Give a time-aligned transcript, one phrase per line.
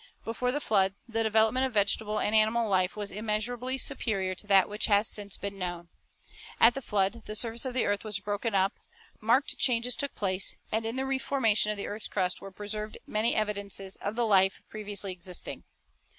[0.25, 4.67] Before the flood, the development of vegetable and animal life was immeasurably superior to that
[4.67, 5.89] which has since been known.
[6.59, 8.73] At the flood the surface of the earth was broken up,
[9.19, 11.19] marked changes took place, and in changes at.° r the Flood the re
[11.51, 15.65] formation of the earth's crust were preserved many evidences of the life previously existing.